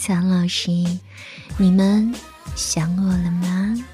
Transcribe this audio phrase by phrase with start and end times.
[0.00, 0.70] 苍老师，
[1.58, 2.10] 你们
[2.56, 3.84] 想我了吗？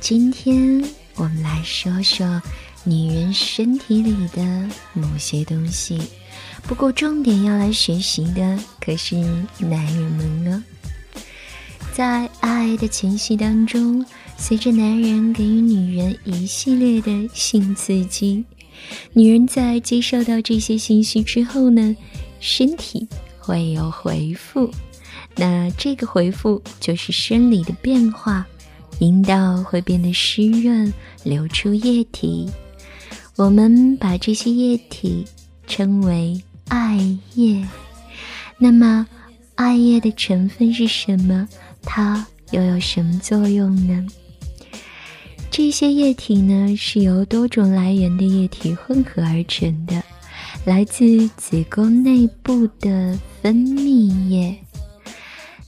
[0.00, 0.82] 今天
[1.14, 2.42] 我们来说说
[2.82, 6.00] 女人身体里的某些东西，
[6.64, 9.14] 不过重点要来学习的可是
[9.60, 10.64] 男人们呢。
[11.94, 14.04] 在爱的前戏当中，
[14.36, 18.44] 随着男人给予女人一系列的性刺激，
[19.12, 21.94] 女人在接受到这些信息之后呢，
[22.40, 23.06] 身体。
[23.44, 24.70] 会有回复，
[25.34, 28.46] 那这个回复就是生理的变化，
[29.00, 30.92] 阴道会变得湿润，
[31.24, 32.48] 流出液体。
[33.34, 35.26] 我们把这些液体
[35.66, 37.66] 称为艾叶。
[38.58, 39.04] 那么，
[39.56, 41.48] 艾叶的成分是什么？
[41.82, 44.06] 它又有什么作用呢？
[45.50, 50.00] 这些液体呢，是由多种来源的液体混合而成的。
[50.64, 54.56] 来自子宫内部的分泌液。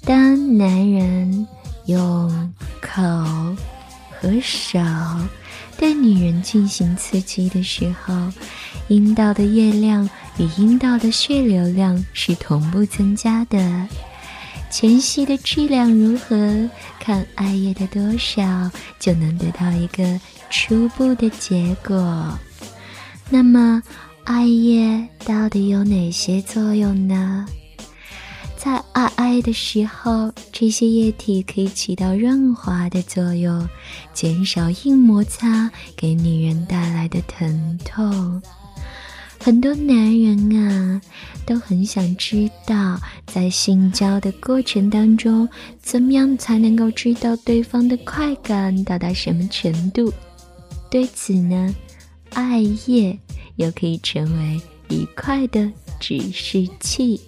[0.04, 1.46] 当男人
[1.86, 3.02] 用口
[4.10, 4.78] 和手
[5.76, 8.14] 对女人进行刺激的时候，
[8.86, 10.08] 阴道的液量
[10.38, 13.88] 与阴道的血流量是同步增加的。
[14.70, 22.38] 前戏的质量如何，看艾叶的多少，就能得到一个初步的结果。
[23.28, 23.82] 那么。
[24.26, 27.44] 艾叶到底有哪些作用呢？
[28.94, 33.68] 爱爱的时候，这些液体可以起到润滑的作用，
[34.12, 38.40] 减少硬摩擦给女人带来的疼痛。
[39.40, 41.00] 很多男人啊，
[41.44, 45.48] 都很想知道，在性交的过程当中，
[45.82, 50.12] 怎么样才能够知道对方的快感到达什么程度？
[50.88, 51.74] 对此呢，
[52.30, 53.18] 艾叶。
[53.56, 57.20] 又可以成为愉快的指示器。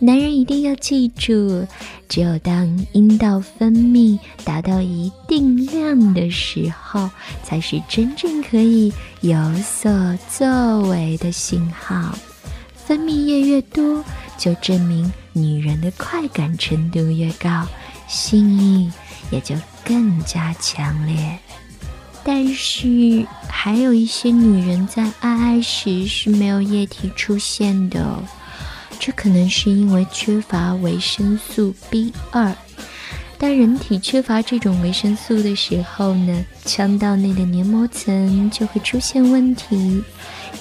[0.00, 1.66] 男人一定要记住，
[2.08, 7.10] 只有当阴道分泌达到一定量的时候，
[7.42, 8.92] 才是真正可以
[9.22, 9.90] 有所
[10.30, 12.16] 作为的信号。
[12.76, 14.04] 分泌液越多，
[14.38, 17.66] 就证明女人的快感程度越高，
[18.06, 18.88] 性欲
[19.32, 21.38] 也就更加强烈。
[22.22, 28.22] 但是还有一些女人在爱爱时是没有液体出现的，
[28.98, 32.54] 这可能是因为缺乏维生素 B 二。
[33.38, 40.02] 当人体缺乏这种维生素的时候呢，腔道内的黏膜层就会出现问题，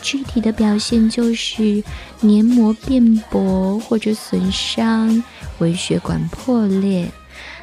[0.04, 1.84] 具体的表现就是
[2.22, 5.24] 黏膜变薄或者损伤，
[5.58, 7.10] 微血管破裂。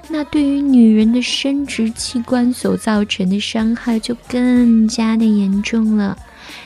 [0.08, 6.18] 那对于女人的生殖器官所造成的伤害就更加的严重了。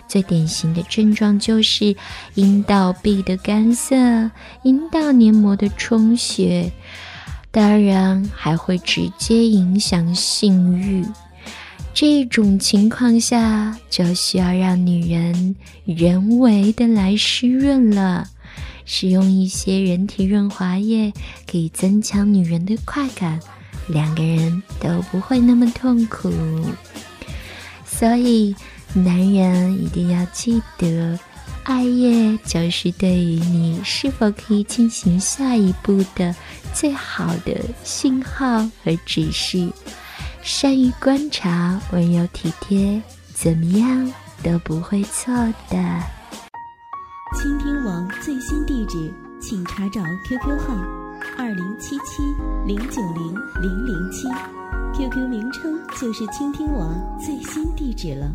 [0.07, 1.97] 最典型的症状就是
[2.35, 3.97] 阴道壁的干涩、
[4.63, 6.73] 阴道黏膜的充血，
[7.51, 11.05] 当然还会直接影响性欲。
[11.95, 18.29] 这种情况下就需要让女人人为的来湿润了。
[18.91, 21.13] 使用一些人体润滑液
[21.47, 23.39] 可以增强女人的快感，
[23.89, 26.33] 两个人都不会那么痛苦。
[27.85, 28.57] 所以，
[28.95, 31.19] 男人一定要记得，
[31.65, 36.35] 爱叶就是对于你是否可以进行下一步的
[36.73, 39.71] 最好的信号和指示。
[40.43, 43.01] 善于观察，温柔体贴，
[43.35, 44.13] 怎么样
[44.43, 45.35] 都不会错
[45.69, 45.77] 的。
[47.39, 50.75] 倾听网最新地址，请查找 QQ 号
[51.37, 52.23] 二零七七
[52.67, 54.27] 零九零零零七
[54.97, 58.33] ，QQ 名称就是倾听网最新地址了。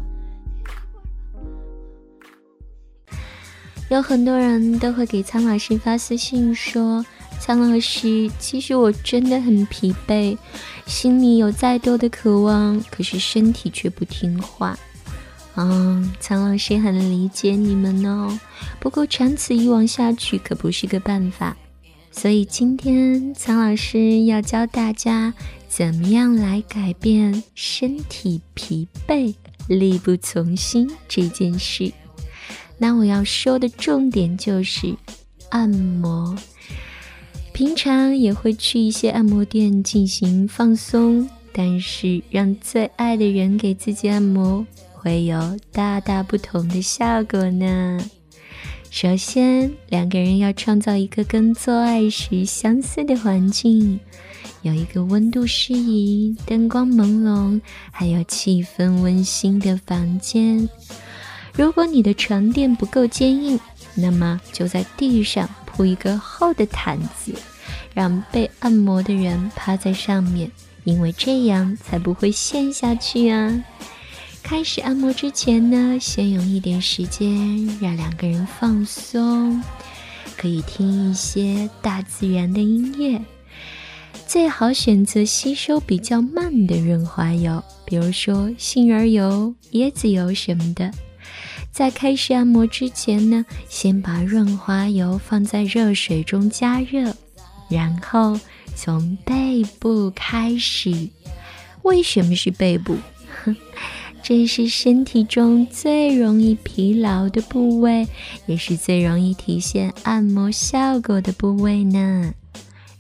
[3.94, 7.06] 有很多人都会给苍老师发私信说
[7.40, 10.36] ：“苍老师，其实我真的很疲惫，
[10.88, 14.76] 心里有再多的渴望，可是身体却不听话。”
[15.54, 18.40] 嗯，苍老师很理解你们哦。
[18.80, 21.56] 不过长此以往下去可不是个办法，
[22.10, 25.32] 所以今天苍老师要教大家
[25.68, 29.36] 怎么样来改变身体疲惫、
[29.68, 31.94] 力不从心这件事。
[32.78, 34.96] 那我要说的重点就是
[35.50, 36.36] 按摩。
[37.54, 48.04] 平常也会去一些按摩店进行放松，但是让最爱的人给自己按摩，会有大大不同的效果呢。
[48.90, 54.00] 首先，两个人要创造一个跟做爱时相似的环境，
[54.64, 57.62] 有一个温度适宜、灯光朦胧，
[57.92, 60.68] 还有气氛温馨的房间。
[61.56, 63.60] 如果你的床垫不够坚硬，
[63.96, 65.50] 那么就在地上。
[65.76, 67.34] 铺一个厚的毯子，
[67.96, 70.52] 让被按摩的人趴在上面，
[70.84, 73.64] 因为这样才不会陷下去啊。
[74.44, 79.64] 开始按摩之前呢，先用一点时间让两个人放松，
[80.38, 83.20] 可以听一些大自然的音乐，
[84.28, 90.92] 最好选择吸收比较慢的润滑油，比如说杏仁油、椰子油什么的。
[91.74, 97.12] 在开始按摩之前呢，先把润滑油放在热水中加热，
[97.68, 98.40] 然后
[98.76, 101.10] 从背部开始。
[101.82, 102.96] 为什么是背部？
[104.22, 108.08] 这是身体中最容易疲劳的部位，
[108.46, 112.32] 也是最容易体现按摩效果的部位呢。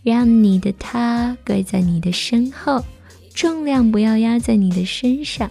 [0.01, 2.83] 让你的他跪在你的身后，
[3.35, 5.49] 重量不要压在你的身上。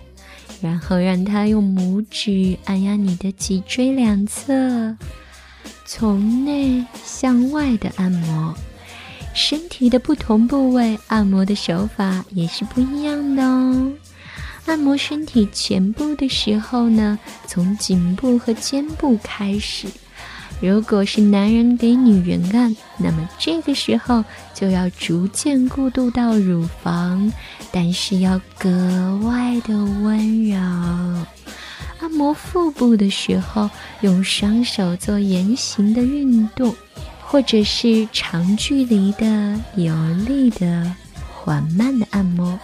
[0.62, 4.97] 然后让他用拇指按压你的脊椎两侧，
[5.85, 8.55] 从内向外的按摩。
[9.35, 13.93] 身体的不同部位按摩的手法也是不一样的哦。
[14.67, 19.88] 按摩身体前部的时候呢，从颈部和肩部开始。
[20.62, 24.25] 如果是男人给女人按，那么这个时候
[24.55, 27.32] 就要逐渐过渡到乳房，
[27.73, 30.56] 但是要格外的温柔。
[31.99, 33.69] 按摩腹部的时候，
[34.03, 36.73] 用双手做圆形的运动，
[37.20, 40.94] 或者是长距离的、有力的、
[41.35, 42.56] 缓慢的按摩。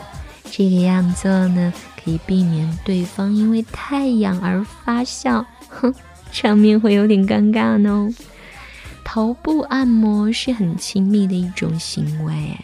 [0.49, 1.73] 这个样做呢，
[2.03, 5.45] 可以避免对方因为太痒而发笑。
[5.69, 5.93] 哼。
[6.31, 8.09] 场面会有点尴尬呢。
[9.05, 12.55] 头部按摩是很亲密的一种行为，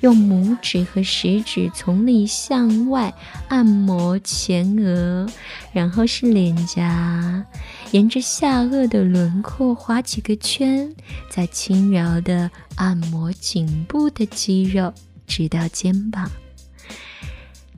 [0.00, 3.12] 用拇指和食指从里向外
[3.48, 5.28] 按摩前额，
[5.72, 7.44] 然后是脸颊，
[7.90, 10.94] 沿着下颚的轮廓划几个圈，
[11.28, 14.94] 再轻柔的按摩颈部的肌肉，
[15.26, 16.30] 直到肩膀。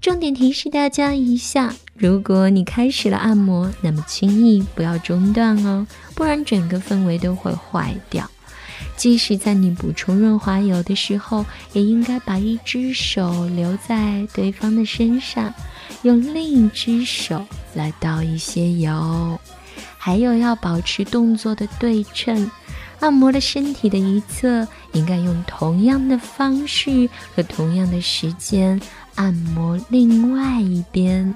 [0.05, 8.31] 重点提示大家一下：如果你开始了按摩，那么轻易不要中断哦，不然整个氛围都会坏掉。
[8.99, 15.55] 即使在你补充润滑油的时候，也应该把一只手留在对方的身上，
[16.03, 17.43] 用另一只手
[17.73, 19.41] 来倒一些油。
[19.97, 22.51] 还有要保持动作的对称，
[23.01, 28.79] 按摩的身体的一侧应该用同样的方式和同样的时间。
[29.15, 31.35] 按摩另外一边，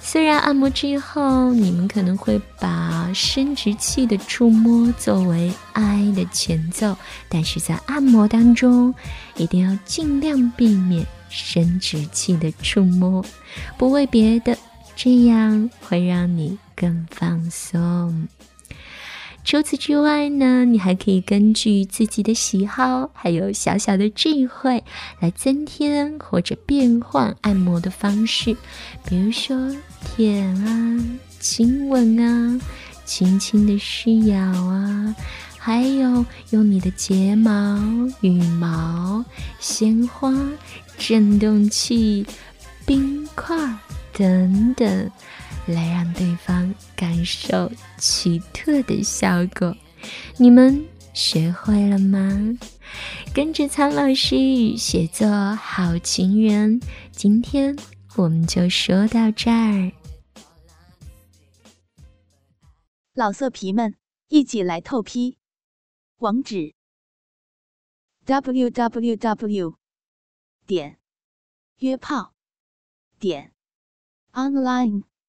[0.00, 6.96] 虽然按摩之后你们可能会把生殖器的触摸作为爱的前奏，
[7.28, 8.94] 但是在按摩当中
[9.36, 13.24] 一定要尽量避免生殖器的触摸，
[13.76, 14.56] 不为别的，
[14.96, 18.28] 这样会让你更放松。
[19.48, 24.84] 除此之外呢，你还可以根据自己的喜好，还有小小的智慧，
[25.20, 28.54] 来增添或者变换按摩的方式。
[29.06, 29.74] 比如说
[30.04, 31.02] 舔啊、
[31.40, 32.60] 亲吻啊、
[33.06, 35.16] 轻轻的施咬啊，
[35.56, 37.80] 还有用你的睫毛、
[38.20, 39.24] 羽毛、
[39.60, 40.30] 鲜花、
[40.98, 42.26] 震动器、
[42.84, 43.56] 冰块
[44.12, 45.10] 等等。
[45.72, 49.76] 来让对方感受奇特的效果，
[50.38, 52.58] 你们学会了吗？
[53.34, 56.80] 跟着苍老师写做好情人，
[57.12, 57.76] 今天
[58.16, 59.92] 我们就说到这儿。
[63.14, 63.94] 老色皮们，
[64.28, 65.36] 一起来透批，
[66.18, 66.74] 网址
[68.24, 69.74] ：w w w.
[70.66, 70.98] 点
[71.78, 72.34] 约炮
[73.18, 73.52] 点
[74.32, 75.07] online。